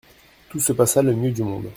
[0.49, 1.69] Tout se passa le mieux du monde.